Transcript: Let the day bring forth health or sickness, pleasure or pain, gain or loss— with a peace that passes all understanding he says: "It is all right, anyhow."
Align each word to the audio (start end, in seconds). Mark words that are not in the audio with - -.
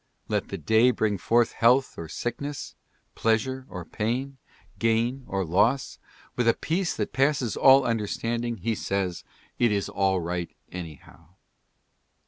Let 0.27 0.47
the 0.47 0.57
day 0.57 0.89
bring 0.89 1.19
forth 1.19 1.51
health 1.51 1.95
or 1.95 2.09
sickness, 2.09 2.73
pleasure 3.13 3.67
or 3.69 3.85
pain, 3.85 4.39
gain 4.79 5.23
or 5.27 5.45
loss— 5.45 5.99
with 6.35 6.47
a 6.47 6.55
peace 6.55 6.95
that 6.95 7.13
passes 7.13 7.55
all 7.55 7.85
understanding 7.85 8.57
he 8.57 8.73
says: 8.73 9.23
"It 9.59 9.71
is 9.71 9.89
all 9.89 10.19
right, 10.19 10.49
anyhow." 10.71 11.35